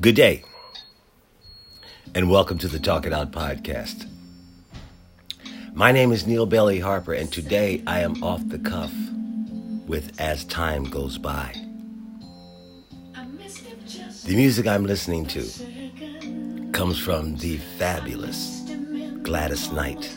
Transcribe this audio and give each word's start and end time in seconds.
Good 0.00 0.14
day, 0.14 0.44
and 2.14 2.30
welcome 2.30 2.56
to 2.58 2.68
the 2.68 2.78
Talk 2.78 3.04
It 3.04 3.12
Out 3.12 3.32
podcast. 3.32 4.06
My 5.74 5.90
name 5.90 6.12
is 6.12 6.24
Neal 6.24 6.46
Bailey 6.46 6.78
Harper, 6.78 7.14
and 7.14 7.32
today 7.32 7.82
I 7.84 8.02
am 8.02 8.22
off 8.22 8.40
the 8.46 8.60
cuff 8.60 8.92
with 9.88 10.12
As 10.20 10.44
Time 10.44 10.84
Goes 10.84 11.18
By. 11.18 11.52
The 14.24 14.36
music 14.36 14.68
I'm 14.68 14.86
listening 14.86 15.26
to 15.26 16.70
comes 16.70 17.00
from 17.00 17.34
the 17.38 17.56
fabulous 17.56 18.62
Gladys 19.24 19.72
Knight. 19.72 20.16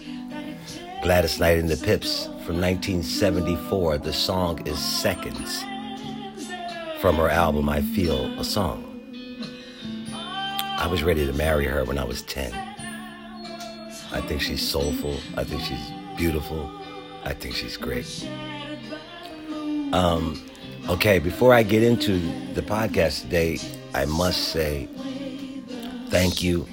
Gladys 1.01 1.39
Knight 1.39 1.57
and 1.57 1.69
the 1.69 1.83
Pips 1.83 2.25
from 2.45 2.61
1974. 2.61 3.97
The 3.97 4.13
song 4.13 4.67
is 4.67 4.77
Seconds 4.77 5.63
from 6.99 7.15
her 7.15 7.29
album 7.29 7.67
I 7.67 7.81
Feel 7.81 8.27
a 8.39 8.43
Song. 8.43 8.90
I 10.81 10.87
was 10.87 11.03
ready 11.03 11.27
to 11.27 11.33
marry 11.33 11.65
her 11.67 11.83
when 11.83 11.99
I 11.99 12.03
was 12.03 12.23
10. 12.23 12.51
I 14.11 14.19
think 14.21 14.41
she's 14.41 14.67
soulful. 14.67 15.15
I 15.37 15.43
think 15.43 15.61
she's 15.61 15.91
beautiful. 16.17 16.71
I 17.23 17.33
think 17.33 17.53
she's 17.53 17.77
great. 17.77 18.27
Um, 19.93 20.41
okay, 20.89 21.19
before 21.19 21.53
I 21.53 21.61
get 21.61 21.83
into 21.83 22.17
the 22.55 22.63
podcast 22.63 23.21
today, 23.21 23.59
I 23.93 24.05
must 24.05 24.47
say 24.47 24.89
thank 26.09 26.41
you 26.41 26.65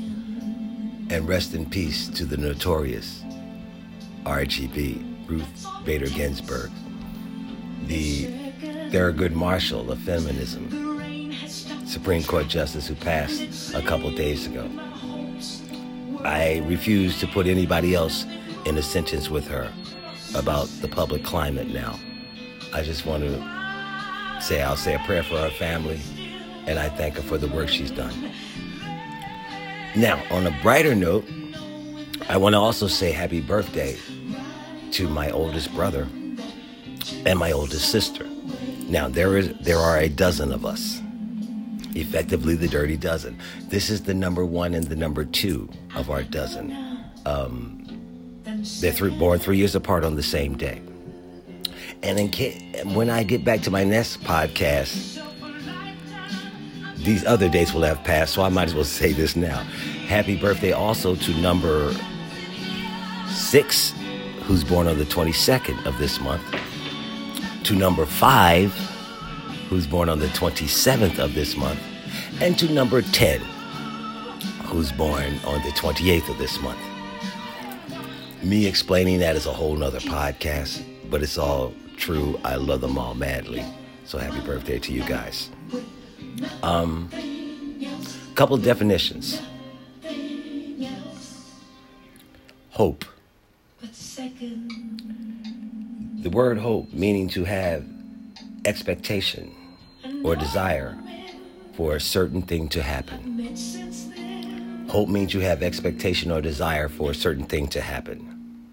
and 1.11 1.29
rest 1.29 1.53
in 1.53 1.69
peace 1.69 2.09
to 2.09 2.25
the 2.25 2.39
notorious 2.39 3.23
RBG, 4.25 5.29
Ruth 5.29 5.67
Bader 5.85 6.09
Ginsburg, 6.09 6.71
the 7.87 8.29
Thurgood 8.91 9.33
Marshall 9.33 9.93
of 9.93 9.99
feminism, 9.99 10.78
Supreme 11.89 12.23
Court 12.23 12.49
Justice 12.49 12.87
who 12.87 12.95
passed 12.95 13.75
a 13.75 13.81
couple 13.81 14.11
days 14.11 14.47
ago. 14.47 14.69
I 16.23 16.63
refuse 16.67 17.19
to 17.21 17.27
put 17.27 17.47
anybody 17.47 17.95
else 17.95 18.27
in 18.67 18.77
a 18.77 18.83
sentence 18.83 19.31
with 19.31 19.49
her 19.49 19.73
about 20.35 20.67
the 20.83 20.89
public 20.89 21.25
climate 21.25 21.69
now. 21.69 21.99
I 22.75 22.83
just 22.83 23.07
want 23.07 23.23
to 23.23 23.37
say 24.43 24.61
I'll 24.61 24.77
say 24.77 24.97
a 24.97 24.99
prayer 25.01 25.23
for 25.23 25.39
her 25.39 25.51
family 25.51 25.99
and 26.67 26.79
I 26.79 26.91
thank 26.91 27.15
her 27.15 27.23
for 27.23 27.39
the 27.39 27.49
work 27.49 27.71
she's 27.71 27.91
done. 27.91 28.13
Now, 29.97 30.23
on 30.31 30.47
a 30.47 30.55
brighter 30.61 30.95
note, 30.95 31.27
I 32.29 32.37
want 32.37 32.53
to 32.53 32.59
also 32.59 32.87
say 32.87 33.13
happy 33.13 33.41
birthday 33.41 33.97
to 34.93 35.09
my 35.09 35.31
oldest 35.31 35.75
brother 35.75 36.07
and 37.25 37.39
my 37.39 37.51
oldest 37.51 37.91
sister. 37.91 38.27
Now, 38.89 39.09
there 39.09 39.39
is 39.39 39.55
there 39.63 39.79
are 39.79 39.99
a 39.99 40.11
dozen 40.11 40.53
of 40.53 40.67
us 40.67 41.01
effectively 41.95 42.55
the 42.55 42.69
dirty 42.69 42.97
dozen. 42.97 43.39
This 43.69 43.91
is 43.91 44.03
the 44.03 44.15
number 44.15 44.45
one 44.45 44.75
and 44.75 44.87
the 44.87 44.97
number 44.97 45.25
two 45.25 45.69
of 45.95 46.11
our 46.11 46.23
dozen. 46.23 46.77
Um, 47.27 47.85
they're 48.81 48.93
three, 48.93 49.11
born 49.11 49.39
three 49.39 49.57
years 49.57 49.75
apart 49.75 50.05
on 50.05 50.17
the 50.17 50.23
same 50.23 50.57
day. 50.57 50.81
And 52.03 52.19
in, 52.19 52.95
when 52.95 53.11
I 53.11 53.23
get 53.23 53.45
back 53.45 53.61
to 53.63 53.71
my 53.71 53.85
next 53.85 54.23
podcast, 54.23 55.23
these 56.99 57.25
other 57.25 57.49
dates 57.49 57.73
will 57.73 57.83
have 57.83 58.03
passed, 58.05 58.35
so 58.35 58.43
I 58.43 58.49
might 58.49 58.65
as 58.65 58.75
well 58.75 58.85
say 58.85 59.13
this 59.13 59.37
now. 59.37 59.59
Happy 60.07 60.37
birthday 60.37 60.73
also 60.73 61.15
to 61.15 61.35
number 61.41 61.95
six, 63.29 63.95
who's 64.43 64.65
born 64.65 64.87
on 64.87 64.99
the 64.99 65.05
22nd 65.05 65.87
of 65.87 65.99
this 65.99 66.21
month, 66.21 66.43
to 67.65 67.75
number 67.75 68.05
five, 68.07 68.73
who's 69.69 69.87
born 69.87 70.09
on 70.09 70.19
the 70.19 70.27
27th 70.29 71.19
of 71.19 71.35
this 71.35 71.57
month, 71.57 71.81
and 72.41 72.59
to 72.59 72.73
number 72.73 73.03
10, 73.03 73.41
who's 74.65 74.91
born 74.93 75.39
on 75.45 75.63
the 75.63 75.71
28th 75.71 76.31
of 76.31 76.39
this 76.39 76.61
month. 76.61 76.81
Me 78.43 78.67
explaining 78.67 79.19
that 79.19 79.37
is 79.37 79.47
a 79.47 79.53
whole 79.53 79.77
nother 79.77 80.01
podcast, 80.01 80.83
but 81.11 81.23
it's 81.23 81.37
all 81.37 81.75
true. 81.97 82.41
I 82.45 82.57
love 82.57 82.81
them 82.81 82.97
all 82.97 83.15
madly. 83.15 83.65
So 84.05 84.17
happy 84.17 84.41
birthday 84.41 84.79
to 84.79 84.93
you 84.93 85.03
guys. 85.05 85.51
Um, 86.63 87.11
couple 88.35 88.57
definitions. 88.57 89.43
Hope. 92.71 93.05
The 96.21 96.31
word 96.31 96.59
hope 96.59 96.93
meaning 96.93 97.29
to 97.31 97.45
have 97.45 97.85
expectation 98.65 99.55
or 100.25 100.37
desire 100.37 100.97
for 101.75 101.97
a 101.97 102.01
certain 102.01 102.43
thing 102.43 102.69
to 102.69 102.83
happen. 102.83 103.55
Hope 104.89 105.09
means 105.09 105.35
you 105.35 105.41
have 105.41 105.63
expectation 105.63 106.31
or 106.31 106.41
desire 106.41 106.89
for 106.89 107.11
a 107.11 107.15
certain 107.15 107.45
thing 107.45 107.69
to 107.69 107.81
happen. 107.81 108.67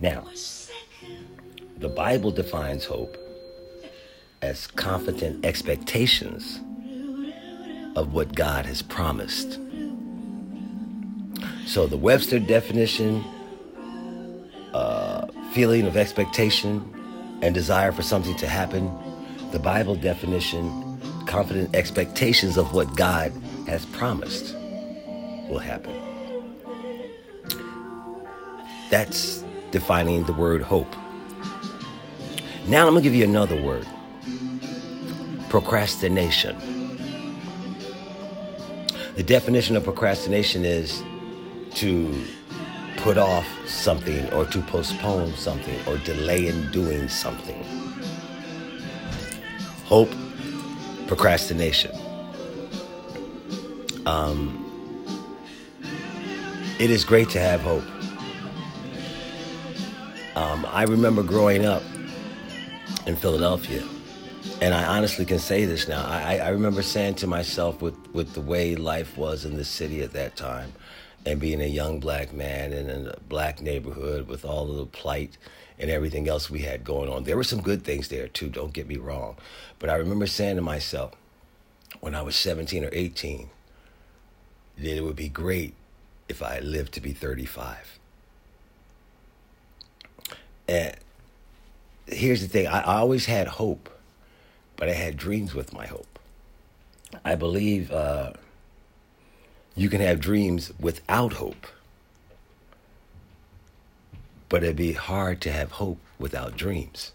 Now, 0.00 0.26
the 1.78 1.88
Bible 1.88 2.30
defines 2.30 2.84
hope 2.84 3.16
as 4.42 4.66
confident 4.66 5.44
expectations 5.44 6.60
of 7.96 8.12
what 8.12 8.34
God 8.34 8.66
has 8.66 8.82
promised. 8.82 9.58
So 11.66 11.86
the 11.86 11.96
Webster 11.96 12.38
definition, 12.38 13.24
uh, 14.74 15.26
feeling 15.52 15.86
of 15.86 15.96
expectation 15.96 17.38
and 17.42 17.54
desire 17.54 17.92
for 17.92 18.02
something 18.02 18.36
to 18.36 18.46
happen 18.46 18.90
the 19.52 19.58
Bible 19.58 19.94
definition, 19.94 20.81
confident 21.26 21.74
expectations 21.74 22.56
of 22.56 22.72
what 22.72 22.96
God 22.96 23.32
has 23.66 23.84
promised 23.86 24.54
will 25.48 25.58
happen. 25.58 25.94
That's 28.90 29.44
defining 29.70 30.24
the 30.24 30.32
word 30.32 30.62
hope. 30.62 30.94
Now 32.66 32.86
I'm 32.86 32.92
going 32.92 33.02
to 33.02 33.08
give 33.08 33.14
you 33.14 33.24
another 33.24 33.60
word 33.60 33.86
procrastination. 35.48 36.56
The 39.16 39.22
definition 39.22 39.76
of 39.76 39.84
procrastination 39.84 40.64
is 40.64 41.02
to 41.74 42.24
put 42.98 43.18
off 43.18 43.46
something 43.68 44.32
or 44.32 44.46
to 44.46 44.60
postpone 44.62 45.34
something 45.34 45.78
or 45.86 45.98
delay 45.98 46.46
in 46.46 46.70
doing 46.70 47.08
something 47.08 47.62
hope, 49.92 50.14
procrastination. 51.14 51.94
Um, 54.06 54.64
it 56.80 56.88
is 56.88 57.04
great 57.04 57.28
to 57.30 57.38
have 57.38 57.60
hope. 57.60 57.84
Um, 60.34 60.64
I 60.70 60.84
remember 60.84 61.22
growing 61.22 61.66
up 61.66 61.82
in 63.06 63.14
Philadelphia, 63.16 63.86
and 64.62 64.72
I 64.72 64.86
honestly 64.96 65.26
can 65.26 65.38
say 65.38 65.66
this 65.66 65.86
now. 65.86 66.02
I, 66.02 66.38
I 66.38 66.48
remember 66.48 66.80
saying 66.80 67.16
to 67.16 67.26
myself, 67.26 67.82
with, 67.82 67.94
with 68.14 68.32
the 68.32 68.40
way 68.40 68.74
life 68.74 69.18
was 69.18 69.44
in 69.44 69.58
the 69.58 69.66
city 69.66 70.00
at 70.00 70.14
that 70.14 70.34
time, 70.34 70.72
and 71.26 71.38
being 71.38 71.60
a 71.60 71.66
young 71.66 72.00
black 72.00 72.32
man 72.32 72.72
in 72.72 72.88
a 72.88 73.20
black 73.28 73.60
neighborhood 73.60 74.28
with 74.28 74.46
all 74.46 74.70
of 74.70 74.78
the 74.78 74.86
plight 74.86 75.36
and 75.82 75.90
everything 75.90 76.28
else 76.28 76.48
we 76.48 76.60
had 76.60 76.84
going 76.84 77.10
on. 77.10 77.24
There 77.24 77.36
were 77.36 77.42
some 77.42 77.60
good 77.60 77.82
things 77.82 78.06
there 78.06 78.28
too, 78.28 78.48
don't 78.48 78.72
get 78.72 78.86
me 78.86 78.96
wrong. 78.96 79.36
But 79.80 79.90
I 79.90 79.96
remember 79.96 80.28
saying 80.28 80.54
to 80.56 80.62
myself 80.62 81.12
when 82.00 82.14
I 82.14 82.22
was 82.22 82.36
17 82.36 82.84
or 82.84 82.90
18 82.92 83.50
that 84.78 84.96
it 84.96 85.02
would 85.02 85.16
be 85.16 85.28
great 85.28 85.74
if 86.28 86.40
I 86.40 86.60
lived 86.60 86.94
to 86.94 87.00
be 87.00 87.12
35. 87.12 87.98
And 90.68 90.96
here's 92.06 92.42
the 92.42 92.48
thing 92.48 92.68
I 92.68 92.82
always 92.82 93.26
had 93.26 93.48
hope, 93.48 93.90
but 94.76 94.88
I 94.88 94.92
had 94.92 95.16
dreams 95.16 95.52
with 95.52 95.72
my 95.72 95.86
hope. 95.86 96.20
I 97.24 97.34
believe 97.34 97.90
uh, 97.90 98.34
you 99.74 99.88
can 99.88 100.00
have 100.00 100.20
dreams 100.20 100.72
without 100.78 101.34
hope 101.34 101.66
but 104.52 104.62
it'd 104.62 104.76
be 104.76 104.92
hard 104.92 105.40
to 105.40 105.50
have 105.50 105.72
hope 105.72 105.98
without 106.18 106.58
dreams. 106.58 107.12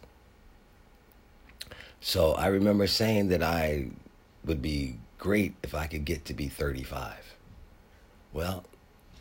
So 2.02 2.32
I 2.32 2.48
remember 2.48 2.88
saying 2.88 3.28
that 3.28 3.44
I 3.44 3.90
would 4.44 4.60
be 4.60 4.96
great 5.20 5.54
if 5.62 5.76
I 5.76 5.86
could 5.86 6.04
get 6.04 6.26
to 6.26 6.34
be 6.34 6.48
35. 6.48 7.36
Well, 8.34 8.64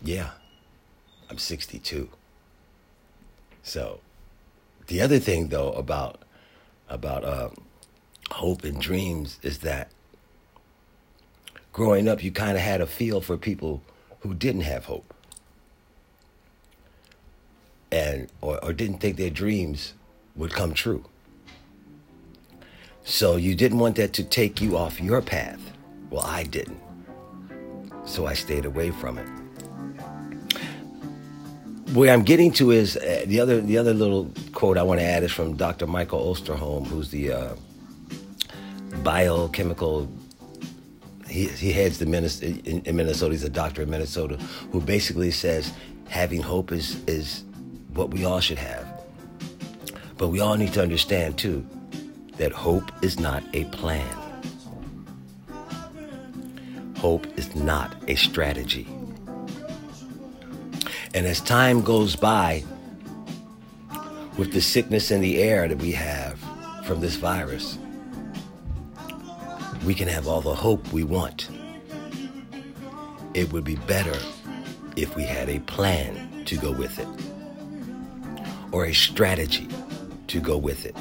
yeah, 0.03 0.31
I'm 1.29 1.37
62. 1.37 2.09
So 3.63 4.01
the 4.87 5.03
other 5.03 5.19
thing 5.19 5.49
though 5.49 5.73
about 5.73 6.23
about 6.89 7.23
uh, 7.23 7.51
hope 8.31 8.65
and 8.65 8.81
dreams 8.81 9.39
is 9.43 9.59
that 9.59 9.91
growing 11.75 12.09
up 12.09 12.25
you 12.25 12.33
kind 12.33 12.57
of 12.57 12.63
had 12.63 12.81
a 12.81 12.87
feel 12.87 13.21
for 13.21 13.37
people 13.37 13.83
who 14.21 14.33
didn't 14.33 14.63
have 14.63 14.87
hope 14.87 15.13
and 17.97 18.29
or, 18.43 18.63
or 18.65 18.73
didn't 18.75 18.99
think 18.99 19.17
their 19.17 19.31
dreams 19.31 19.95
would 20.37 20.53
come 20.53 20.75
true. 20.75 21.05
So 23.05 23.37
you 23.37 23.55
didn't 23.55 23.79
want 23.79 23.97
that 23.97 24.13
to 24.15 24.25
take 24.25 24.61
you 24.61 24.77
off 24.77 25.01
your 25.01 25.23
path. 25.23 25.61
Well, 26.11 26.25
I 26.25 26.45
didn't. 26.45 26.81
so 28.07 28.27
I 28.27 28.35
stayed 28.35 28.65
away 28.67 28.91
from 28.91 29.19
it. 29.19 29.29
Where 31.95 32.13
I'm 32.13 32.23
getting 32.25 32.53
to 32.55 32.73
is 32.73 32.97
uh, 32.97 33.25
the 33.27 33.41
other 33.41 33.61
the 33.61 33.79
other 33.79 33.95
little 33.95 34.31
quote 34.53 34.79
I 34.79 34.85
want 34.85 35.01
to 35.01 35.07
add 35.07 35.25
is 35.25 35.33
from 35.33 35.57
Dr. 35.57 35.87
Michael 35.87 36.21
Osterholm, 36.35 36.87
who's 36.87 37.11
the 37.11 37.33
uh, 37.33 37.57
biochemical. 39.05 40.09
He, 41.29 41.49
he 41.49 41.73
heads 41.73 41.99
the 41.99 42.07
Minnesota, 42.07 42.61
in, 42.71 42.83
in 42.83 42.97
Minnesota. 42.97 43.33
He's 43.33 43.45
a 43.45 43.51
doctor 43.51 43.83
in 43.83 43.91
Minnesota, 43.91 44.37
who 44.73 44.81
basically 44.81 45.33
says 45.33 45.73
having 46.09 46.43
hope 46.43 46.73
is 46.73 47.03
is 47.07 47.45
what 47.97 48.11
we 48.11 48.25
all 48.25 48.41
should 48.41 48.59
have. 48.59 48.87
But 50.19 50.29
we 50.29 50.41
all 50.41 50.57
need 50.57 50.73
to 50.75 50.83
understand 50.83 51.39
too 51.39 51.67
that 52.37 52.53
hope 52.53 52.91
is 53.03 53.19
not 53.19 53.43
a 53.55 53.65
plan. 53.67 54.17
Hope 56.99 57.27
is 57.39 57.55
not 57.55 57.95
a 58.09 58.15
strategy. 58.15 58.87
And 61.15 61.27
as 61.27 61.41
time 61.41 61.83
goes 61.83 62.17
by, 62.17 62.65
with 64.37 64.53
the 64.53 64.61
sickness 64.61 65.11
in 65.11 65.23
the 65.23 65.43
air 65.43 65.67
that 65.67 65.79
we 65.79 65.93
have 65.93 66.39
from 66.85 67.01
this 67.01 67.17
virus, 67.17 67.79
we 69.85 69.95
can 69.95 70.09
have 70.09 70.27
all 70.27 70.41
the 70.41 70.55
hope 70.55 70.93
we 70.93 71.05
want. 71.05 71.49
It 73.33 73.53
would 73.53 73.65
be 73.65 73.77
better 73.77 74.19
if 74.97 75.15
we 75.17 75.23
had 75.23 75.49
a 75.49 75.61
plan 75.61 76.45
to 76.47 76.57
go 76.57 76.73
with 76.73 76.99
it 76.99 77.36
or 78.77 78.85
a 78.85 78.93
strategy 78.93 79.67
to 80.27 80.39
go 80.39 80.59
with 80.59 80.85
it. 80.85 80.95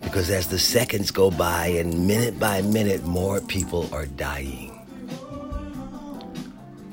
Because 0.00 0.30
as 0.30 0.46
the 0.46 0.58
seconds 0.58 1.10
go 1.10 1.28
by 1.28 1.66
and 1.66 2.06
minute 2.06 2.38
by 2.38 2.62
minute, 2.62 3.02
more 3.04 3.40
people 3.40 3.92
are 3.92 4.06
dying. 4.06 4.70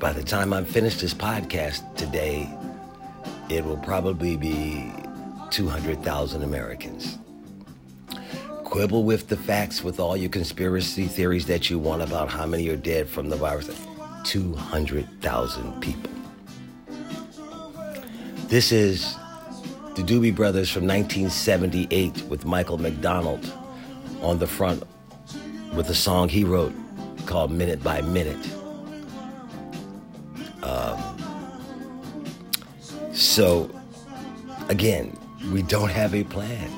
By 0.00 0.12
the 0.12 0.24
time 0.24 0.52
I'm 0.52 0.64
finished 0.64 1.00
this 1.00 1.14
podcast 1.14 1.94
today, 1.94 2.52
it 3.48 3.64
will 3.64 3.76
probably 3.76 4.36
be 4.36 4.90
200,000 5.50 6.42
Americans. 6.42 7.18
Quibble 8.64 9.04
with 9.04 9.28
the 9.28 9.36
facts 9.36 9.84
with 9.84 10.00
all 10.00 10.16
your 10.16 10.30
conspiracy 10.30 11.06
theories 11.06 11.46
that 11.46 11.70
you 11.70 11.78
want 11.78 12.02
about 12.02 12.28
how 12.28 12.46
many 12.46 12.68
are 12.68 12.76
dead 12.76 13.08
from 13.08 13.28
the 13.28 13.36
virus. 13.36 13.70
200,000 14.24 15.80
people. 15.80 16.10
This 18.48 18.72
is 18.72 19.16
the 19.94 20.02
Doobie 20.02 20.34
Brothers 20.34 20.70
from 20.70 20.86
1978 20.86 22.22
with 22.24 22.46
Michael 22.46 22.78
McDonald 22.78 23.52
on 24.22 24.38
the 24.38 24.46
front 24.46 24.82
with 25.74 25.90
a 25.90 25.94
song 25.94 26.30
he 26.30 26.44
wrote 26.44 26.72
called 27.26 27.50
Minute 27.50 27.82
by 27.82 28.00
Minute. 28.00 28.38
Um, 30.62 30.98
so, 33.12 33.70
again, 34.68 35.16
we 35.52 35.62
don't 35.62 35.90
have 35.90 36.14
a 36.14 36.24
plan. 36.24 36.70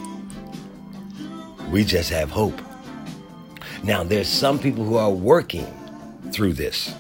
We 1.70 1.84
just 1.84 2.10
have 2.10 2.31
hope. 2.31 2.60
Now, 3.84 4.02
there's 4.02 4.28
some 4.28 4.58
people 4.58 4.84
who 4.84 4.96
are 4.96 5.10
working 5.10 5.67
through 6.32 6.55
this. 6.55 6.93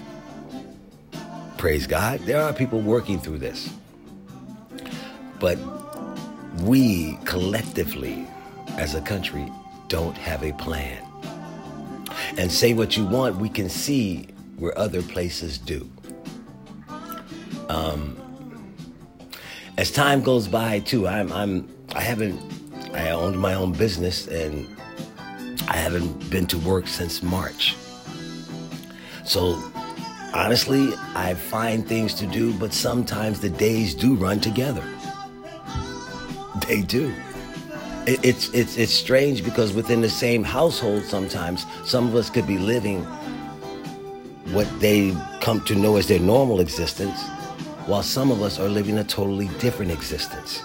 Praise 1.58 1.86
God. 1.88 2.20
There 2.20 2.40
are 2.40 2.52
people 2.52 2.80
working 2.80 3.18
through 3.18 3.38
this. 3.38 3.72
But 5.40 5.58
we 6.62 7.18
collectively 7.24 8.26
as 8.78 8.94
a 8.94 9.00
country 9.00 9.50
don't 9.88 10.16
have 10.16 10.42
a 10.42 10.52
plan. 10.52 11.02
And 12.36 12.50
say 12.50 12.72
what 12.74 12.96
you 12.96 13.04
want, 13.04 13.36
we 13.36 13.48
can 13.48 13.68
see 13.68 14.28
where 14.56 14.76
other 14.78 15.02
places 15.02 15.58
do. 15.58 15.90
Um, 17.68 18.16
as 19.76 19.90
time 19.90 20.22
goes 20.22 20.46
by, 20.46 20.80
too, 20.80 21.08
I'm, 21.08 21.32
I'm, 21.32 21.68
I 21.94 22.00
haven't, 22.00 22.40
I 22.92 23.10
owned 23.10 23.38
my 23.38 23.54
own 23.54 23.72
business 23.72 24.28
and 24.28 24.68
I 25.68 25.76
haven't 25.76 26.30
been 26.30 26.46
to 26.48 26.58
work 26.58 26.86
since 26.86 27.22
March. 27.22 27.74
So 29.24 29.60
honestly, 30.32 30.92
I 31.14 31.34
find 31.34 31.86
things 31.86 32.14
to 32.14 32.26
do, 32.26 32.52
but 32.54 32.72
sometimes 32.72 33.40
the 33.40 33.50
days 33.50 33.94
do 33.94 34.14
run 34.14 34.40
together. 34.40 34.84
They 36.66 36.82
do. 36.82 37.12
it's 38.06 38.48
it's 38.50 38.76
it's 38.76 38.92
strange 38.92 39.44
because 39.44 39.72
within 39.72 40.00
the 40.00 40.08
same 40.08 40.42
household, 40.42 41.04
sometimes 41.04 41.66
some 41.84 42.08
of 42.08 42.14
us 42.14 42.30
could 42.30 42.46
be 42.46 42.58
living 42.58 43.04
what 44.52 44.68
they 44.80 45.16
come 45.40 45.62
to 45.64 45.74
know 45.74 45.96
as 45.96 46.06
their 46.06 46.20
normal 46.20 46.60
existence, 46.60 47.22
while 47.86 48.02
some 48.02 48.30
of 48.30 48.42
us 48.42 48.58
are 48.58 48.68
living 48.68 48.98
a 48.98 49.04
totally 49.04 49.48
different 49.58 49.90
existence. 49.92 50.62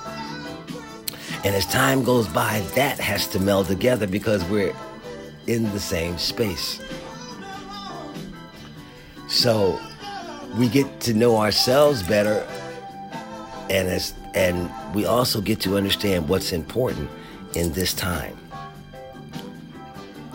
And 1.44 1.56
as 1.56 1.66
time 1.66 2.04
goes 2.04 2.28
by, 2.28 2.62
that 2.76 3.00
has 3.00 3.28
to 3.28 3.40
meld 3.40 3.68
together 3.68 4.08
because 4.08 4.44
we're 4.46 4.76
in 5.48 5.64
the 5.72 5.80
same 5.80 6.18
space. 6.18 6.82
So 9.28 9.80
we 10.58 10.68
get 10.68 11.00
to 11.02 11.14
know 11.14 11.38
ourselves 11.38 12.04
better 12.04 12.48
and 13.70 13.88
as 13.88 14.14
and 14.34 14.70
we 14.94 15.06
also 15.06 15.42
get 15.42 15.60
to 15.62 15.78
understand 15.78 16.28
what's 16.28 16.52
important 16.52 17.10
in 17.56 17.72
this 17.74 17.94
time. 17.94 18.38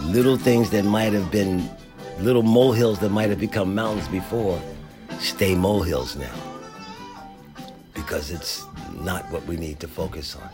Little 0.01 0.37
things 0.37 0.71
that 0.71 0.85
might 0.85 1.12
have 1.12 1.31
been 1.31 1.69
little 2.21 2.43
molehills 2.43 3.01
that 3.01 3.11
might 3.11 3.31
have 3.31 3.41
become 3.41 3.75
mountains 3.75 4.06
before 4.09 4.61
stay 5.19 5.55
molehills 5.55 6.17
now 6.17 6.35
because 7.95 8.31
it's 8.31 8.65
not 9.01 9.29
what 9.31 9.45
we 9.47 9.56
need 9.56 9.81
to 9.81 9.89
focus 9.89 10.37
on. 10.37 10.49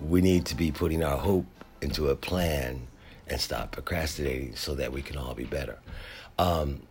We 0.00 0.20
need 0.20 0.44
to 0.46 0.54
be 0.54 0.70
putting 0.70 1.02
our 1.02 1.16
hope 1.16 1.46
into 1.80 2.08
a 2.08 2.16
plan 2.16 2.86
and 3.28 3.40
stop 3.40 3.72
procrastinating 3.72 4.54
so 4.56 4.74
that 4.74 4.92
we 4.92 5.00
can 5.00 5.16
all 5.16 5.34
be 5.34 5.44
better. 5.44 5.78
Um, 6.38 6.82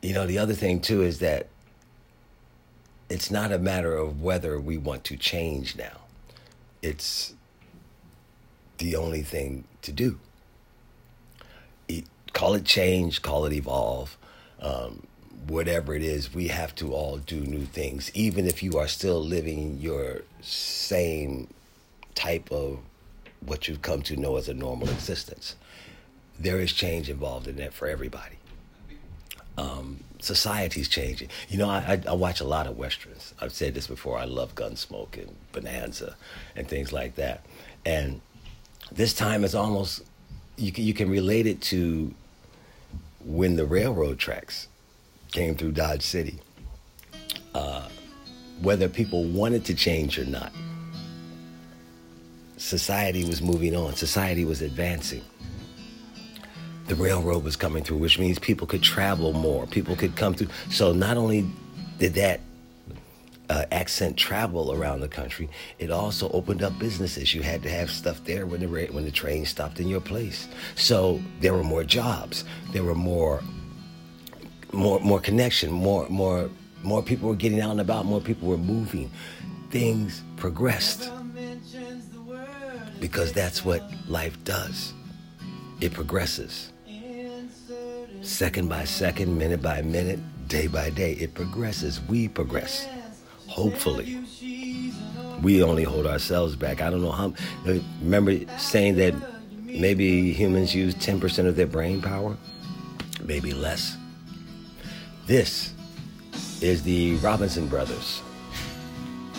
you 0.00 0.14
know, 0.14 0.26
the 0.26 0.38
other 0.38 0.54
thing 0.54 0.80
too 0.80 1.02
is 1.02 1.18
that 1.18 1.48
it's 3.12 3.30
not 3.30 3.52
a 3.52 3.58
matter 3.58 3.94
of 3.94 4.22
whether 4.22 4.58
we 4.58 4.78
want 4.78 5.04
to 5.04 5.18
change 5.18 5.76
now. 5.76 5.98
It's 6.80 7.34
the 8.78 8.96
only 8.96 9.22
thing 9.22 9.64
to 9.82 9.92
do. 9.92 10.18
call 12.32 12.54
it 12.54 12.64
change, 12.64 13.20
call 13.20 13.44
it 13.44 13.52
evolve, 13.52 14.16
um, 14.60 15.06
whatever 15.46 15.94
it 15.94 16.02
is, 16.02 16.32
we 16.32 16.48
have 16.48 16.74
to 16.76 16.94
all 16.94 17.18
do 17.18 17.40
new 17.40 17.66
things, 17.66 18.10
even 18.14 18.46
if 18.46 18.62
you 18.62 18.78
are 18.78 18.88
still 18.88 19.22
living 19.22 19.76
your 19.78 20.22
same 20.40 21.48
type 22.14 22.50
of 22.50 22.78
what 23.44 23.68
you've 23.68 23.82
come 23.82 24.00
to 24.00 24.16
know 24.16 24.36
as 24.36 24.48
a 24.48 24.54
normal 24.54 24.88
existence. 24.88 25.56
There 26.40 26.58
is 26.58 26.72
change 26.72 27.10
involved 27.10 27.46
in 27.46 27.56
that 27.56 27.74
for 27.74 27.86
everybody. 27.86 28.36
Um, 29.58 30.02
society's 30.20 30.88
changing. 30.88 31.28
You 31.48 31.58
know, 31.58 31.68
I, 31.68 32.00
I, 32.08 32.12
watch 32.12 32.40
a 32.40 32.44
lot 32.44 32.66
of 32.66 32.78
westerns. 32.78 33.34
I've 33.40 33.52
said 33.52 33.74
this 33.74 33.86
before. 33.86 34.18
I 34.18 34.24
love 34.24 34.54
Gunsmoke 34.54 35.18
and 35.18 35.36
Bonanza 35.52 36.16
and 36.56 36.66
things 36.66 36.92
like 36.92 37.16
that. 37.16 37.44
And 37.84 38.20
this 38.90 39.12
time 39.12 39.44
it's 39.44 39.54
almost 39.54 40.04
you 40.56 40.70
can 40.72 40.84
you 40.84 40.94
can 40.94 41.10
relate 41.10 41.46
it 41.46 41.60
to 41.62 42.14
when 43.24 43.56
the 43.56 43.66
railroad 43.66 44.18
tracks 44.18 44.68
came 45.32 45.54
through 45.54 45.72
Dodge 45.72 46.02
City. 46.02 46.38
Uh, 47.54 47.88
whether 48.60 48.88
people 48.88 49.24
wanted 49.24 49.64
to 49.66 49.74
change 49.74 50.18
or 50.18 50.24
not, 50.24 50.52
society 52.56 53.24
was 53.24 53.42
moving 53.42 53.74
on. 53.74 53.94
Society 53.96 54.44
was 54.44 54.62
advancing 54.62 55.22
the 56.92 57.02
railroad 57.02 57.42
was 57.42 57.56
coming 57.56 57.82
through, 57.82 57.96
which 57.96 58.18
means 58.18 58.38
people 58.38 58.66
could 58.66 58.82
travel 58.82 59.32
more. 59.32 59.66
People 59.66 59.96
could 59.96 60.14
come 60.14 60.34
through. 60.34 60.48
So 60.68 60.92
not 60.92 61.16
only 61.16 61.48
did 61.98 62.12
that 62.14 62.40
uh, 63.48 63.64
accent 63.72 64.18
travel 64.18 64.74
around 64.74 65.00
the 65.00 65.08
country, 65.08 65.48
it 65.78 65.90
also 65.90 66.28
opened 66.32 66.62
up 66.62 66.78
businesses. 66.78 67.34
You 67.34 67.40
had 67.40 67.62
to 67.62 67.70
have 67.70 67.90
stuff 67.90 68.22
there 68.24 68.44
when 68.46 68.60
the 68.60 68.66
when 68.66 69.04
the 69.06 69.10
train 69.10 69.46
stopped 69.46 69.80
in 69.80 69.88
your 69.88 70.02
place. 70.02 70.48
So 70.74 71.22
there 71.40 71.54
were 71.54 71.64
more 71.64 71.82
jobs. 71.82 72.44
There 72.72 72.84
were 72.84 72.94
more 72.94 73.40
more 74.72 75.00
more 75.00 75.20
connection. 75.20 75.72
More 75.72 76.06
more 76.10 76.50
more 76.82 77.02
people 77.02 77.30
were 77.30 77.36
getting 77.36 77.62
out 77.62 77.70
and 77.70 77.80
about. 77.80 78.04
More 78.04 78.20
people 78.20 78.48
were 78.48 78.58
moving. 78.58 79.10
Things 79.70 80.22
progressed 80.36 81.10
because 83.00 83.32
that's 83.32 83.64
what 83.64 83.82
life 84.08 84.36
does. 84.44 84.92
It 85.80 85.94
progresses 85.94 86.71
second 88.22 88.68
by 88.68 88.84
second, 88.84 89.36
minute 89.36 89.60
by 89.60 89.82
minute, 89.82 90.20
day 90.48 90.66
by 90.66 90.90
day. 90.90 91.12
It 91.14 91.34
progresses. 91.34 92.00
We 92.02 92.28
progress. 92.28 92.86
Hopefully. 93.48 94.18
We 95.42 95.62
only 95.62 95.82
hold 95.82 96.06
ourselves 96.06 96.56
back. 96.56 96.80
I 96.80 96.90
don't 96.90 97.02
know 97.02 97.10
how. 97.10 97.34
Remember 97.64 98.38
saying 98.58 98.96
that 98.96 99.14
maybe 99.64 100.32
humans 100.32 100.74
use 100.74 100.94
10% 100.94 101.46
of 101.46 101.56
their 101.56 101.66
brain 101.66 102.00
power? 102.00 102.36
Maybe 103.24 103.52
less. 103.52 103.96
This 105.26 105.74
is 106.60 106.82
the 106.82 107.16
Robinson 107.16 107.66
Brothers, 107.66 108.22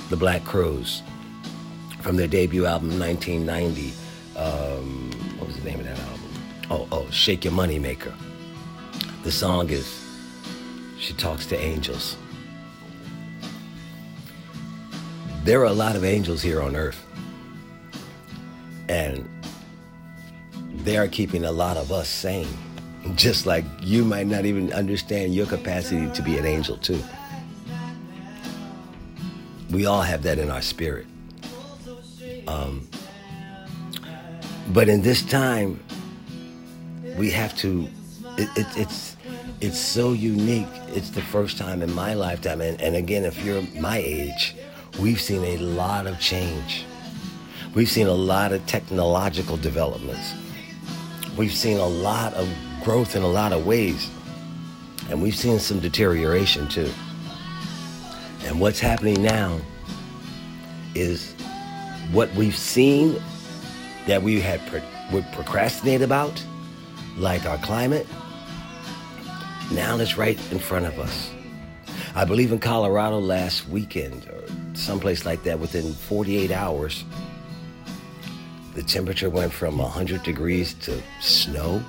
the 0.09 0.17
Black 0.17 0.43
Crowes, 0.43 1.01
from 2.01 2.17
their 2.17 2.27
debut 2.27 2.65
album 2.65 2.99
1990. 2.99 3.93
Um, 4.37 5.11
what 5.37 5.47
was 5.47 5.57
the 5.57 5.63
name 5.63 5.79
of 5.79 5.85
that 5.85 5.99
album? 5.99 6.19
Oh, 6.69 6.87
oh, 6.91 7.09
Shake 7.11 7.45
Your 7.45 7.53
Money 7.53 7.79
Maker. 7.79 8.13
The 9.23 9.31
song 9.31 9.69
is 9.69 10.05
She 10.99 11.13
Talks 11.13 11.45
to 11.45 11.57
Angels. 11.57 12.17
There 15.45 15.61
are 15.61 15.65
a 15.65 15.73
lot 15.73 15.95
of 15.95 16.03
angels 16.03 16.41
here 16.41 16.61
on 16.61 16.75
earth. 16.75 17.01
And 18.89 19.29
they 20.75 20.97
are 20.97 21.07
keeping 21.07 21.45
a 21.45 21.51
lot 21.53 21.77
of 21.77 21.93
us 21.93 22.09
sane. 22.09 22.49
Just 23.15 23.45
like 23.45 23.63
you 23.79 24.03
might 24.03 24.27
not 24.27 24.43
even 24.43 24.73
understand 24.73 25.33
your 25.33 25.45
capacity 25.45 26.11
to 26.11 26.21
be 26.21 26.37
an 26.37 26.45
angel, 26.45 26.75
too. 26.75 27.01
We 29.71 29.85
all 29.85 30.01
have 30.01 30.23
that 30.23 30.37
in 30.37 30.49
our 30.49 30.61
spirit. 30.61 31.07
Um, 32.45 32.89
but 34.73 34.89
in 34.89 35.01
this 35.01 35.23
time, 35.23 35.81
we 37.17 37.31
have 37.31 37.57
to. 37.59 37.87
It, 38.35 38.49
it, 38.57 38.67
it's 38.77 39.12
it's 39.63 39.79
so 39.79 40.11
unique. 40.11 40.67
It's 40.89 41.09
the 41.11 41.21
first 41.21 41.57
time 41.57 41.81
in 41.81 41.93
my 41.93 42.15
lifetime, 42.15 42.59
and, 42.59 42.79
and 42.81 42.97
again, 42.97 43.23
if 43.23 43.41
you're 43.45 43.61
my 43.79 43.97
age, 43.97 44.55
we've 44.99 45.21
seen 45.21 45.41
a 45.45 45.57
lot 45.57 46.05
of 46.05 46.19
change. 46.19 46.85
We've 47.73 47.89
seen 47.89 48.07
a 48.07 48.13
lot 48.13 48.51
of 48.51 48.65
technological 48.65 49.55
developments. 49.55 50.33
We've 51.37 51.53
seen 51.53 51.77
a 51.77 51.87
lot 51.87 52.33
of 52.33 52.49
growth 52.83 53.15
in 53.15 53.23
a 53.23 53.27
lot 53.27 53.53
of 53.53 53.65
ways. 53.65 54.09
And 55.09 55.21
we've 55.21 55.35
seen 55.35 55.59
some 55.59 55.79
deterioration 55.79 56.67
too. 56.67 56.91
And 58.43 58.59
what's 58.59 58.81
happening 58.81 59.23
now 59.23 59.61
is 60.93 61.33
what 62.11 62.33
we've 62.35 62.55
seen 62.55 63.15
that 64.07 64.21
we 64.21 64.41
had 64.41 64.59
would 65.13 65.25
procrastinate 65.31 66.01
about, 66.01 66.43
like 67.17 67.45
our 67.45 67.57
climate, 67.59 68.05
now 69.71 69.97
it's 69.97 70.17
right 70.17 70.39
in 70.51 70.59
front 70.59 70.85
of 70.85 70.99
us. 70.99 71.31
I 72.15 72.25
believe 72.25 72.51
in 72.51 72.59
Colorado 72.59 73.19
last 73.19 73.67
weekend 73.69 74.27
or 74.27 74.43
someplace 74.75 75.25
like 75.25 75.43
that 75.43 75.59
within 75.59 75.93
48 75.93 76.51
hours, 76.51 77.03
the 78.75 78.83
temperature 78.83 79.29
went 79.29 79.51
from 79.51 79.77
100 79.77 80.23
degrees 80.23 80.73
to 80.75 81.01
snow. 81.21 81.83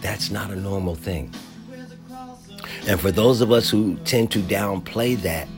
That's 0.00 0.30
not 0.30 0.50
a 0.50 0.56
normal 0.56 0.94
thing. 0.94 1.34
And 2.86 2.98
for 2.98 3.10
those 3.10 3.40
of 3.40 3.52
us 3.52 3.68
who 3.68 3.96
tend 4.04 4.30
to 4.32 4.38
downplay 4.40 5.16
that, 5.22 5.48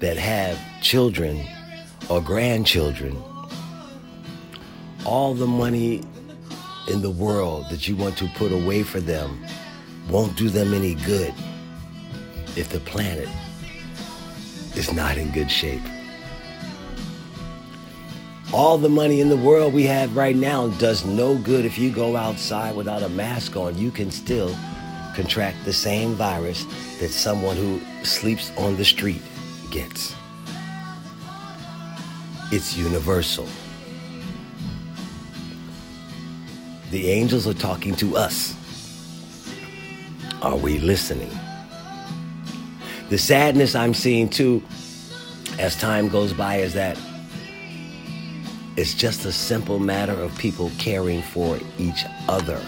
that 0.00 0.16
have 0.16 0.58
children 0.80 1.44
or 2.08 2.22
grandchildren, 2.22 3.22
all 5.04 5.34
the 5.34 5.46
money 5.46 6.02
in 6.88 7.02
the 7.02 7.10
world 7.10 7.66
that 7.70 7.86
you 7.86 7.96
want 7.96 8.16
to 8.18 8.26
put 8.34 8.52
away 8.52 8.82
for 8.82 9.00
them 9.00 9.44
won't 10.08 10.36
do 10.36 10.48
them 10.48 10.72
any 10.72 10.94
good 10.94 11.34
if 12.56 12.68
the 12.70 12.80
planet 12.80 13.28
is 14.74 14.92
not 14.92 15.18
in 15.18 15.30
good 15.32 15.50
shape. 15.50 15.82
All 18.52 18.78
the 18.78 18.88
money 18.88 19.20
in 19.20 19.28
the 19.28 19.36
world 19.36 19.74
we 19.74 19.84
have 19.84 20.16
right 20.16 20.34
now 20.34 20.68
does 20.78 21.04
no 21.04 21.36
good 21.36 21.66
if 21.66 21.76
you 21.78 21.90
go 21.90 22.16
outside 22.16 22.74
without 22.74 23.02
a 23.02 23.08
mask 23.10 23.56
on. 23.56 23.76
You 23.76 23.90
can 23.90 24.10
still 24.10 24.56
contract 25.14 25.62
the 25.66 25.72
same 25.72 26.14
virus 26.14 26.64
that 27.00 27.10
someone 27.10 27.56
who 27.56 27.80
sleeps 28.04 28.50
on 28.56 28.76
the 28.76 28.84
street 28.84 29.20
gets. 29.70 30.14
It's 32.50 32.74
universal. 32.74 33.46
The 36.90 37.08
angels 37.08 37.46
are 37.46 37.54
talking 37.54 37.94
to 37.96 38.16
us. 38.16 38.54
Are 40.40 40.56
we 40.56 40.78
listening? 40.78 41.30
The 43.10 43.18
sadness 43.18 43.74
I'm 43.74 43.92
seeing 43.92 44.28
too 44.28 44.62
as 45.58 45.76
time 45.76 46.08
goes 46.08 46.32
by 46.32 46.56
is 46.56 46.74
that 46.74 46.98
it's 48.76 48.94
just 48.94 49.24
a 49.24 49.32
simple 49.32 49.78
matter 49.78 50.12
of 50.12 50.36
people 50.38 50.70
caring 50.78 51.20
for 51.20 51.58
each 51.78 52.04
other. 52.28 52.60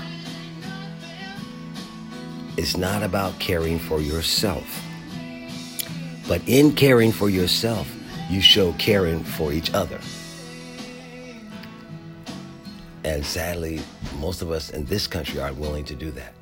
It's 2.56 2.76
not 2.76 3.02
about 3.02 3.38
caring 3.38 3.78
for 3.78 4.00
yourself. 4.00 4.82
But 6.28 6.42
in 6.46 6.72
caring 6.72 7.12
for 7.12 7.30
yourself, 7.30 7.88
you 8.28 8.40
show 8.40 8.72
caring 8.74 9.24
for 9.24 9.52
each 9.52 9.72
other. 9.72 9.98
And 13.04 13.24
sadly, 13.24 13.80
most 14.20 14.42
of 14.42 14.50
us 14.50 14.70
in 14.70 14.84
this 14.84 15.06
country 15.06 15.40
aren't 15.40 15.56
willing 15.56 15.84
to 15.86 15.94
do 15.94 16.10
that. 16.12 16.34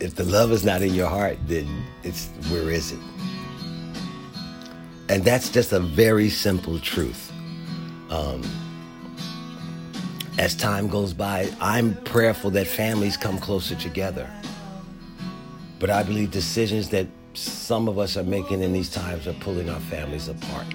If 0.00 0.14
the 0.14 0.24
love 0.24 0.52
is 0.52 0.64
not 0.64 0.82
in 0.82 0.94
your 0.94 1.08
heart, 1.08 1.38
then 1.46 1.66
it's 2.04 2.28
where 2.50 2.70
is 2.70 2.92
it? 2.92 3.00
And 5.08 5.24
that's 5.24 5.48
just 5.50 5.72
a 5.72 5.80
very 5.80 6.28
simple 6.28 6.78
truth. 6.78 7.32
Um, 8.10 8.42
as 10.38 10.54
time 10.54 10.88
goes 10.88 11.12
by, 11.12 11.50
I'm 11.60 11.94
prayerful 12.04 12.50
that 12.52 12.66
families 12.66 13.16
come 13.16 13.38
closer 13.38 13.74
together. 13.74 14.30
But 15.80 15.90
I 15.90 16.02
believe 16.02 16.30
decisions 16.30 16.90
that 16.90 17.06
some 17.34 17.88
of 17.88 17.98
us 17.98 18.16
are 18.16 18.22
making 18.22 18.62
in 18.62 18.72
these 18.72 18.90
times 18.90 19.26
are 19.26 19.32
pulling 19.34 19.68
our 19.68 19.80
families 19.80 20.28
apart. 20.28 20.66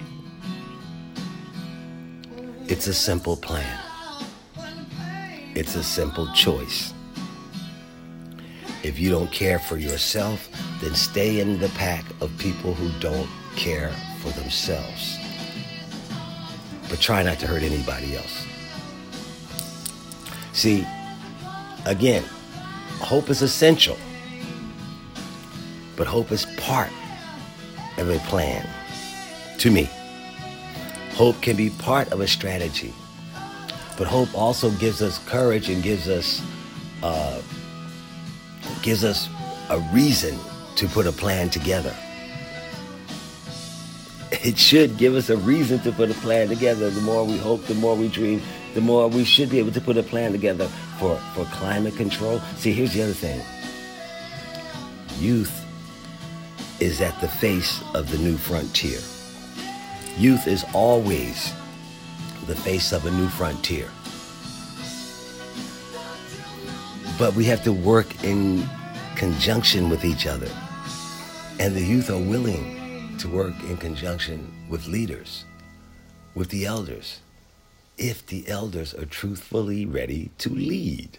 It's 2.66 2.88
a 2.88 2.94
simple 2.94 3.36
plan. 3.36 3.78
It's 5.54 5.76
a 5.76 5.84
simple 5.84 6.32
choice. 6.34 6.94
If 8.84 8.98
you 8.98 9.10
don't 9.10 9.30
care 9.34 9.60
for 9.60 9.78
yourself, 9.78 10.48
then 10.80 10.96
stay 10.96 11.42
in 11.42 11.60
the 11.60 11.68
pack 11.70 12.06
of 12.22 12.36
people 12.38 12.74
who 12.74 12.90
don't 13.02 13.30
care 13.58 13.92
for 14.22 14.30
themselves. 14.40 15.18
But 16.90 17.02
try 17.02 17.22
not 17.22 17.38
to 17.40 17.48
hurt 17.48 17.64
anybody 17.64 18.16
else. 18.16 18.46
See, 20.54 20.88
again, 21.86 22.24
hope 23.00 23.30
is 23.30 23.42
essential, 23.42 23.98
but 25.98 26.08
hope 26.08 26.32
is 26.32 26.46
part 26.58 26.92
of 27.98 28.10
a 28.10 28.20
plan. 28.20 28.66
To 29.60 29.70
me, 29.70 29.90
hope 31.16 31.42
can 31.42 31.56
be 31.56 31.70
part 31.70 32.12
of 32.12 32.22
a 32.22 32.28
strategy, 32.28 32.94
but 33.98 34.08
hope 34.08 34.34
also 34.36 34.70
gives 34.72 35.02
us 35.02 35.20
courage 35.28 35.70
and 35.70 35.82
gives 35.84 36.08
us 36.08 36.42
uh, 37.02 37.42
gives 38.82 39.04
us 39.04 39.30
a 39.70 39.80
reason 39.94 40.38
to 40.76 40.88
put 40.88 41.06
a 41.06 41.12
plan 41.12 41.50
together 41.50 41.96
it 44.44 44.58
should 44.58 44.98
give 44.98 45.16
us 45.16 45.30
a 45.30 45.38
reason 45.38 45.80
to 45.80 45.92
put 45.92 46.12
a 46.12 46.14
plan 46.16 46.50
together. 46.50 46.90
The 46.90 47.02
more 47.02 47.24
we 47.24 47.38
hope, 47.38 47.64
the 47.66 47.76
more 47.76 47.96
we 47.96 48.10
dream, 48.10 48.42
the 48.74 48.82
more 48.82 49.08
we 49.08 49.24
should 49.24 49.50
be 49.50 49.60
able 49.60 49.72
to 49.72 49.82
put 49.82 49.98
a 49.98 50.04
plan 50.04 50.32
together 50.32 50.68
for, 51.00 51.16
for 51.34 51.46
climate 51.46 51.96
control. 51.96 52.40
See, 52.58 52.74
here's 52.74 52.94
the 52.94 53.04
other 53.04 53.14
thing 53.14 53.42
youth 55.20 55.64
is 56.80 57.00
at 57.00 57.20
the 57.22 57.28
face 57.28 57.82
of 57.94 58.12
the 58.12 58.18
new 58.18 58.36
frontier. 58.36 59.00
Youth 60.18 60.48
is 60.48 60.64
always 60.74 61.52
the 62.46 62.56
face 62.56 62.92
of 62.92 63.08
a 63.08 63.12
new 63.12 63.28
frontier. 63.28 63.90
But 67.18 67.36
we 67.36 67.46
have 67.46 67.64
to 67.64 67.74
work 67.74 68.24
in 68.24 68.64
conjunction 69.16 69.90
with 69.90 70.06
each 70.06 70.28
other. 70.28 70.50
And 71.60 71.76
the 71.76 71.84
youth 71.84 72.12
are 72.12 72.18
willing 72.18 73.18
to 73.20 73.28
work 73.28 73.56
in 73.64 73.78
conjunction 73.78 74.54
with 74.70 74.88
leaders, 74.88 75.46
with 76.36 76.50
the 76.50 76.66
elders, 76.66 77.20
if 77.98 78.26
the 78.26 78.48
elders 78.48 78.94
are 78.94 79.06
truthfully 79.06 79.86
ready 79.86 80.30
to 80.40 80.50
lead. 80.50 81.18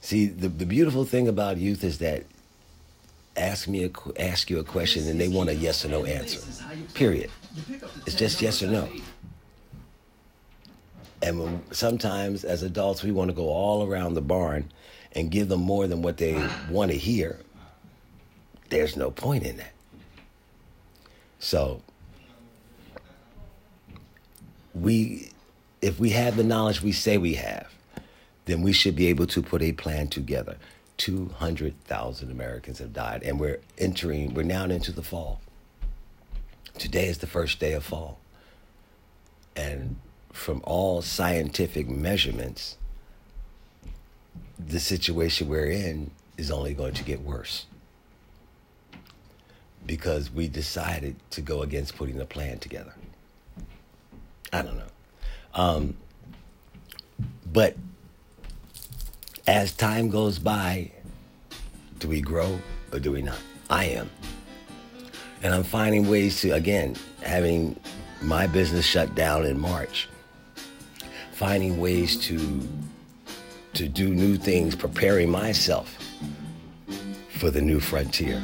See, 0.00 0.26
the, 0.26 0.48
the 0.48 0.66
beautiful 0.66 1.04
thing 1.04 1.28
about 1.28 1.58
youth 1.58 1.84
is 1.84 1.98
that 1.98 2.24
ask 3.38 3.68
me 3.68 3.84
a, 3.84 4.20
ask 4.20 4.50
you 4.50 4.58
a 4.58 4.64
question 4.64 5.08
and 5.08 5.20
they 5.20 5.28
want 5.28 5.48
a 5.48 5.54
yes 5.54 5.84
or 5.84 5.88
no 5.88 6.04
answer. 6.04 6.40
Period. 6.94 7.30
It's 8.06 8.14
just 8.16 8.42
yes 8.42 8.62
or 8.62 8.68
no. 8.68 8.88
And 11.22 11.40
when, 11.40 11.72
sometimes 11.72 12.44
as 12.44 12.62
adults 12.62 13.02
we 13.02 13.10
want 13.10 13.30
to 13.30 13.34
go 13.34 13.48
all 13.48 13.86
around 13.86 14.14
the 14.14 14.22
barn 14.22 14.70
and 15.12 15.30
give 15.30 15.48
them 15.48 15.60
more 15.60 15.86
than 15.86 16.02
what 16.02 16.16
they 16.16 16.34
want 16.70 16.90
to 16.90 16.96
hear. 16.96 17.40
There's 18.68 18.96
no 18.96 19.10
point 19.10 19.44
in 19.44 19.56
that. 19.56 19.72
So 21.38 21.82
we 24.74 25.30
if 25.80 25.98
we 25.98 26.10
have 26.10 26.36
the 26.36 26.44
knowledge 26.44 26.82
we 26.82 26.92
say 26.92 27.18
we 27.18 27.34
have, 27.34 27.68
then 28.46 28.62
we 28.62 28.72
should 28.72 28.96
be 28.96 29.06
able 29.06 29.26
to 29.26 29.42
put 29.42 29.62
a 29.62 29.72
plan 29.72 30.08
together. 30.08 30.56
200,000 30.98 32.30
Americans 32.30 32.78
have 32.78 32.92
died, 32.92 33.22
and 33.22 33.40
we're 33.40 33.60
entering, 33.78 34.34
we're 34.34 34.42
now 34.42 34.64
into 34.64 34.92
the 34.92 35.02
fall. 35.02 35.40
Today 36.76 37.06
is 37.06 37.18
the 37.18 37.26
first 37.26 37.58
day 37.58 37.72
of 37.72 37.84
fall. 37.84 38.18
And 39.56 39.96
from 40.32 40.60
all 40.64 41.02
scientific 41.02 41.88
measurements, 41.88 42.76
the 44.58 44.80
situation 44.80 45.48
we're 45.48 45.70
in 45.70 46.10
is 46.36 46.50
only 46.50 46.74
going 46.74 46.94
to 46.94 47.04
get 47.04 47.22
worse 47.22 47.66
because 49.86 50.30
we 50.30 50.48
decided 50.48 51.16
to 51.30 51.40
go 51.40 51.62
against 51.62 51.96
putting 51.96 52.20
a 52.20 52.24
plan 52.24 52.58
together. 52.58 52.94
I 54.52 54.62
don't 54.62 54.76
know. 54.76 54.84
Um, 55.54 55.96
but 57.50 57.76
as 59.48 59.72
time 59.72 60.10
goes 60.10 60.38
by, 60.38 60.90
do 62.00 62.06
we 62.06 62.20
grow 62.20 62.60
or 62.92 62.98
do 62.98 63.12
we 63.12 63.22
not? 63.22 63.38
I 63.70 63.86
am. 63.86 64.10
And 65.42 65.54
I'm 65.54 65.62
finding 65.64 66.06
ways 66.06 66.42
to, 66.42 66.50
again, 66.50 66.96
having 67.22 67.80
my 68.20 68.46
business 68.46 68.84
shut 68.84 69.14
down 69.14 69.46
in 69.46 69.58
March, 69.58 70.06
finding 71.32 71.80
ways 71.80 72.16
to 72.26 72.60
to 73.74 73.88
do 73.88 74.08
new 74.08 74.36
things, 74.36 74.74
preparing 74.74 75.30
myself 75.30 75.96
for 77.38 77.50
the 77.50 77.60
new 77.60 77.78
frontier, 77.78 78.42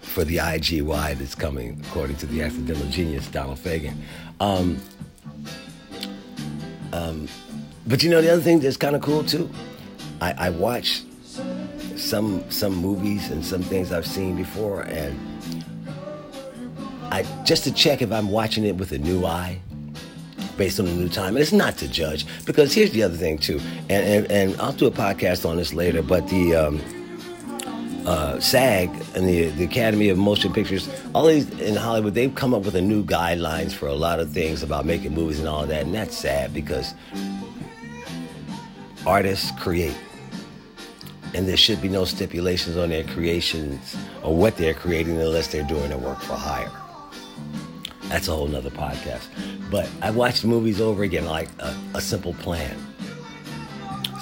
for 0.00 0.24
the 0.24 0.38
IGY 0.38 1.16
that's 1.16 1.34
coming, 1.34 1.80
according 1.86 2.16
to 2.16 2.26
the 2.26 2.42
accidental 2.42 2.86
genius 2.88 3.28
Donald 3.28 3.58
Fagen. 3.58 3.94
Um, 4.40 4.78
um, 6.92 7.28
but 7.86 8.02
you 8.02 8.10
know, 8.10 8.20
the 8.20 8.32
other 8.32 8.42
thing 8.42 8.58
that's 8.60 8.76
kind 8.76 8.96
of 8.96 9.02
cool 9.02 9.22
too, 9.22 9.48
I, 10.20 10.34
I 10.46 10.50
watch 10.50 11.02
some 11.96 12.48
some 12.50 12.74
movies 12.74 13.30
and 13.30 13.44
some 13.44 13.62
things 13.62 13.92
I've 13.92 14.06
seen 14.06 14.36
before, 14.36 14.82
and 14.82 15.18
I 17.10 17.22
just 17.44 17.64
to 17.64 17.72
check 17.72 18.02
if 18.02 18.12
I'm 18.12 18.30
watching 18.30 18.64
it 18.64 18.76
with 18.76 18.92
a 18.92 18.98
new 18.98 19.24
eye, 19.24 19.60
based 20.56 20.80
on 20.80 20.86
the 20.86 20.92
new 20.92 21.08
time. 21.08 21.36
And 21.36 21.38
it's 21.38 21.52
not 21.52 21.76
to 21.78 21.88
judge, 21.88 22.26
because 22.44 22.74
here's 22.74 22.90
the 22.90 23.02
other 23.02 23.16
thing 23.16 23.38
too, 23.38 23.60
and 23.88 24.26
and, 24.26 24.30
and 24.30 24.60
I'll 24.60 24.72
do 24.72 24.86
a 24.86 24.90
podcast 24.90 25.48
on 25.48 25.56
this 25.56 25.72
later. 25.72 26.02
But 26.02 26.28
the 26.28 26.54
um, 26.56 26.80
uh, 28.06 28.40
SAG 28.40 28.90
and 29.14 29.28
the 29.28 29.48
the 29.50 29.64
Academy 29.64 30.08
of 30.08 30.18
Motion 30.18 30.52
Pictures, 30.52 30.88
all 31.14 31.26
these 31.26 31.48
in 31.60 31.76
Hollywood, 31.76 32.14
they've 32.14 32.34
come 32.34 32.54
up 32.54 32.64
with 32.64 32.74
a 32.74 32.82
new 32.82 33.04
guidelines 33.04 33.72
for 33.72 33.86
a 33.86 33.94
lot 33.94 34.18
of 34.18 34.30
things 34.30 34.62
about 34.62 34.84
making 34.84 35.14
movies 35.14 35.38
and 35.38 35.48
all 35.48 35.66
that, 35.66 35.84
and 35.84 35.94
that's 35.94 36.16
sad 36.16 36.52
because 36.52 36.94
artists 39.06 39.52
create 39.60 39.96
and 41.34 41.46
there 41.46 41.56
should 41.56 41.80
be 41.80 41.88
no 41.88 42.04
stipulations 42.04 42.76
on 42.76 42.90
their 42.90 43.04
creations 43.04 43.96
or 44.22 44.34
what 44.36 44.56
they're 44.56 44.74
creating 44.74 45.20
unless 45.20 45.48
they're 45.48 45.62
doing 45.62 45.88
their 45.90 45.98
work 45.98 46.20
for 46.20 46.34
hire. 46.34 46.70
That's 48.08 48.28
a 48.28 48.34
whole 48.34 48.48
nother 48.48 48.70
podcast. 48.70 49.26
But 49.70 49.88
I 50.00 50.10
watched 50.10 50.44
movies 50.44 50.80
over 50.80 51.02
again, 51.02 51.26
like 51.26 51.48
a, 51.58 51.76
a, 51.94 52.00
Simple 52.00 52.32
Plan. 52.34 52.74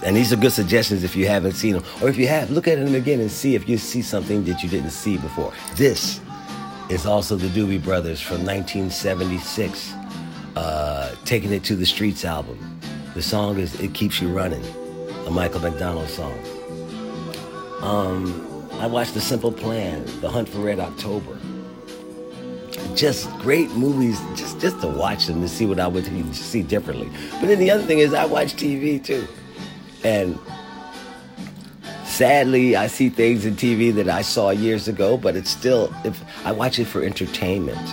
And 0.04 0.16
these 0.16 0.32
are 0.32 0.36
good 0.36 0.52
suggestions 0.52 1.04
if 1.04 1.14
you 1.14 1.28
haven't 1.28 1.52
seen 1.52 1.74
them. 1.74 1.84
Or 2.02 2.08
if 2.08 2.16
you 2.16 2.26
have, 2.26 2.50
look 2.50 2.66
at 2.66 2.78
them 2.78 2.94
again 2.94 3.20
and 3.20 3.30
see 3.30 3.54
if 3.54 3.68
you 3.68 3.78
see 3.78 4.02
something 4.02 4.44
that 4.44 4.62
you 4.62 4.68
didn't 4.68 4.90
see 4.90 5.18
before. 5.18 5.52
This 5.76 6.20
is 6.90 7.06
also 7.06 7.36
the 7.36 7.46
Doobie 7.48 7.82
Brothers 7.82 8.20
from 8.20 8.44
1976, 8.44 9.92
uh, 10.56 11.14
Taking 11.24 11.52
It 11.52 11.62
to 11.64 11.76
the 11.76 11.86
Streets 11.86 12.24
album. 12.24 12.80
The 13.14 13.22
song 13.22 13.58
is 13.58 13.80
It 13.80 13.94
Keeps 13.94 14.20
You 14.20 14.28
Running, 14.28 14.64
a 15.26 15.30
Michael 15.30 15.60
McDonald 15.60 16.08
song. 16.08 16.36
Um, 17.80 18.68
I 18.72 18.86
watched 18.86 19.14
The 19.14 19.20
Simple 19.20 19.52
Plan, 19.52 20.04
The 20.20 20.28
Hunt 20.28 20.48
for 20.48 20.58
Red 20.58 20.80
October. 20.80 21.38
Just 22.94 23.30
great 23.38 23.70
movies, 23.72 24.20
just 24.34 24.60
just 24.60 24.80
to 24.80 24.88
watch 24.88 25.26
them 25.26 25.40
to 25.42 25.48
see 25.48 25.66
what 25.66 25.78
I 25.78 25.86
would 25.86 26.06
see 26.34 26.62
differently. 26.62 27.10
But 27.32 27.48
then 27.48 27.58
the 27.58 27.70
other 27.70 27.82
thing 27.82 27.98
is, 27.98 28.14
I 28.14 28.24
watch 28.24 28.54
TV 28.54 29.02
too, 29.02 29.26
and 30.04 30.38
sadly, 32.04 32.76
I 32.76 32.86
see 32.86 33.10
things 33.10 33.44
in 33.44 33.54
TV 33.54 33.94
that 33.94 34.08
I 34.08 34.22
saw 34.22 34.50
years 34.50 34.88
ago. 34.88 35.16
But 35.16 35.36
it's 35.36 35.50
still, 35.50 35.92
if 36.04 36.22
I 36.46 36.52
watch 36.52 36.78
it 36.78 36.86
for 36.86 37.02
entertainment, 37.02 37.86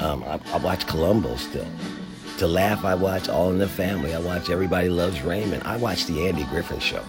um, 0.00 0.24
I, 0.24 0.40
I 0.52 0.58
watch 0.58 0.86
Columbo 0.86 1.36
still. 1.36 1.66
To 2.38 2.48
laugh, 2.48 2.84
I 2.84 2.96
watch 2.96 3.28
All 3.28 3.50
in 3.50 3.58
the 3.58 3.68
Family. 3.68 4.14
I 4.14 4.18
watch 4.18 4.50
Everybody 4.50 4.88
Loves 4.88 5.22
Raymond. 5.22 5.62
I 5.62 5.76
watch 5.76 6.06
The 6.06 6.26
Andy 6.26 6.44
Griffith 6.44 6.82
Show. 6.82 7.04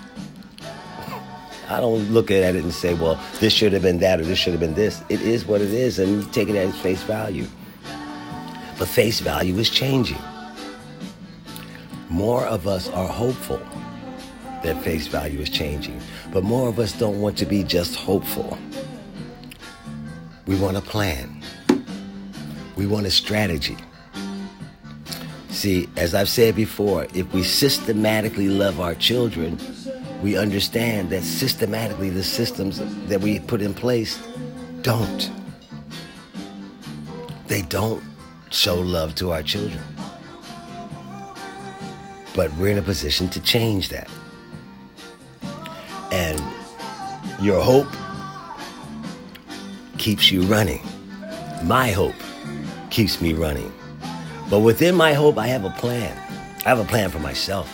I 1.68 1.80
don't 1.80 2.12
look 2.12 2.30
at 2.32 2.56
it 2.56 2.64
and 2.64 2.74
say, 2.74 2.94
well, 2.94 3.20
this 3.40 3.54
should 3.54 3.74
have 3.74 3.82
been 3.82 4.00
that 4.00 4.20
or 4.20 4.24
this 4.24 4.38
should 4.38 4.54
have 4.54 4.60
been 4.60 4.76
this. 4.76 5.04
It 5.10 5.22
is 5.22 5.46
what 5.46 5.62
it 5.62 5.74
is, 5.74 6.00
and 6.00 6.32
take 6.34 6.50
it 6.50 6.56
at 6.56 6.74
face 6.76 7.02
value. 7.04 7.48
But 8.78 8.88
face 8.88 9.20
value 9.20 9.58
is 9.58 9.70
changing. 9.70 10.20
More 12.10 12.46
of 12.46 12.68
us 12.68 12.90
are 12.90 13.08
hopeful 13.08 13.62
that 14.64 14.82
face 14.84 15.08
value 15.08 15.40
is 15.40 15.50
changing, 15.50 16.00
but 16.32 16.44
more 16.44 16.70
of 16.70 16.80
us 16.80 16.92
don't 16.92 17.20
want 17.22 17.38
to 17.38 17.46
be 17.46 17.64
just 17.64 17.96
hopeful. 17.96 18.58
We 20.46 20.56
want 20.56 20.78
a 20.78 20.82
plan, 20.82 21.44
we 22.76 22.86
want 22.86 23.06
a 23.08 23.12
strategy. 23.12 23.78
See, 25.50 25.90
as 25.96 26.14
I've 26.14 26.30
said 26.30 26.56
before, 26.56 27.08
if 27.14 27.32
we 27.34 27.42
systematically 27.42 28.50
love 28.50 28.80
our 28.80 28.94
children, 28.94 29.58
we 30.26 30.36
understand 30.36 31.12
that 31.12 31.22
systematically 31.22 32.10
the 32.10 32.24
systems 32.24 32.82
that 33.08 33.22
we 33.22 33.40
put 33.42 33.62
in 33.62 33.76
place 33.76 34.20
don't. 34.82 35.30
They 37.46 37.62
don't 37.62 38.04
show 38.50 38.74
love 38.74 39.14
to 39.16 39.32
our 39.32 39.44
children. 39.44 39.84
But 42.36 42.52
we're 42.56 42.70
in 42.70 42.80
a 42.80 42.82
position 42.82 43.30
to 43.30 43.40
change 43.40 43.90
that. 43.90 44.10
And 46.12 46.42
your 47.40 47.62
hope 47.62 47.88
keeps 50.00 50.32
you 50.32 50.42
running. 50.42 50.82
My 51.66 51.92
hope 51.92 52.16
keeps 52.90 53.22
me 53.22 53.34
running. 53.34 53.72
But 54.50 54.62
within 54.62 54.96
my 54.96 55.14
hope, 55.14 55.38
I 55.38 55.46
have 55.50 55.66
a 55.66 55.70
plan. 55.70 56.18
I 56.66 56.70
have 56.70 56.80
a 56.80 56.86
plan 56.86 57.12
for 57.12 57.20
myself. 57.20 57.72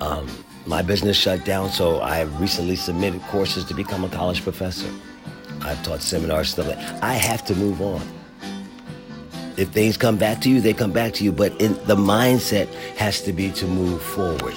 Um, 0.00 0.26
my 0.66 0.82
business 0.82 1.16
shut 1.16 1.44
down, 1.44 1.70
so 1.70 1.98
I 1.98 2.22
recently 2.22 2.76
submitted 2.76 3.22
courses 3.22 3.64
to 3.66 3.74
become 3.74 4.04
a 4.04 4.08
college 4.08 4.42
professor. 4.42 4.90
I've 5.62 5.82
taught 5.84 6.02
seminars, 6.02 6.50
stuff 6.50 6.66
like 6.66 6.78
I 7.02 7.14
have 7.14 7.44
to 7.46 7.54
move 7.54 7.80
on. 7.80 8.02
If 9.56 9.68
things 9.68 9.96
come 9.96 10.16
back 10.16 10.40
to 10.42 10.50
you, 10.50 10.60
they 10.60 10.74
come 10.74 10.92
back 10.92 11.12
to 11.14 11.24
you, 11.24 11.32
but 11.32 11.58
in, 11.60 11.74
the 11.86 11.96
mindset 11.96 12.66
has 12.96 13.22
to 13.22 13.32
be 13.32 13.50
to 13.52 13.66
move 13.66 14.02
forward 14.02 14.54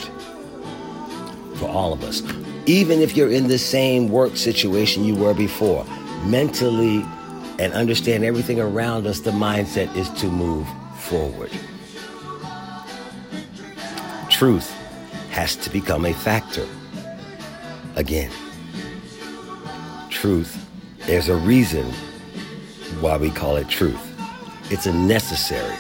for 1.56 1.70
all 1.70 1.94
of 1.94 2.04
us. 2.04 2.22
Even 2.66 3.00
if 3.00 3.16
you're 3.16 3.32
in 3.32 3.48
the 3.48 3.58
same 3.58 4.10
work 4.10 4.36
situation 4.36 5.06
you 5.06 5.16
were 5.16 5.34
before, 5.34 5.86
mentally 6.26 7.06
and 7.60 7.72
understand 7.74 8.24
everything 8.24 8.60
around 8.60 9.06
us, 9.06 9.20
the 9.20 9.32
mindset 9.32 9.96
is 9.96 10.10
to 10.22 10.28
move 10.28 10.68
forward. 10.98 11.52
Truth 14.30 14.79
has 15.40 15.56
to 15.56 15.70
become 15.70 16.06
a 16.06 16.14
factor. 16.14 16.68
Again, 17.96 18.30
truth, 20.10 20.70
there's 21.06 21.30
a 21.30 21.36
reason 21.38 21.86
why 23.00 23.16
we 23.16 23.30
call 23.30 23.56
it 23.56 23.70
truth. 23.70 24.06
It's 24.70 24.86
a 24.86 24.92
necessary 24.92 25.78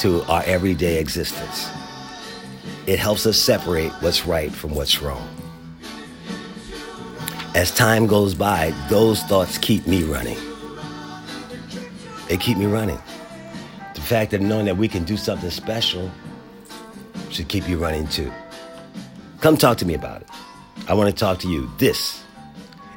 to 0.00 0.22
our 0.24 0.42
everyday 0.44 0.98
existence. 0.98 1.70
It 2.86 2.98
helps 2.98 3.24
us 3.24 3.38
separate 3.38 3.92
what's 4.02 4.26
right 4.26 4.52
from 4.52 4.74
what's 4.74 5.00
wrong. 5.00 5.26
As 7.54 7.70
time 7.70 8.06
goes 8.06 8.34
by, 8.34 8.74
those 8.90 9.22
thoughts 9.22 9.56
keep 9.56 9.86
me 9.86 10.02
running. 10.02 10.38
They 12.28 12.36
keep 12.36 12.58
me 12.58 12.66
running. 12.66 13.00
The 13.94 14.02
fact 14.02 14.34
of 14.34 14.42
knowing 14.42 14.66
that 14.66 14.76
we 14.76 14.86
can 14.86 15.04
do 15.04 15.16
something 15.16 15.48
special 15.48 16.10
should 17.34 17.48
keep 17.48 17.68
you 17.68 17.78
running 17.78 18.06
too. 18.06 18.32
Come 19.40 19.56
talk 19.56 19.78
to 19.78 19.86
me 19.86 19.94
about 19.94 20.22
it. 20.22 20.28
I 20.88 20.94
want 20.94 21.10
to 21.10 21.16
talk 21.16 21.40
to 21.40 21.48
you. 21.48 21.68
This 21.78 22.22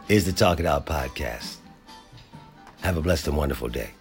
is 0.09 0.25
the 0.25 0.31
Talk 0.31 0.59
It 0.59 0.65
Out 0.65 0.85
podcast. 0.85 1.57
Have 2.81 2.97
a 2.97 3.01
blessed 3.01 3.27
and 3.27 3.37
wonderful 3.37 3.67
day. 3.67 3.96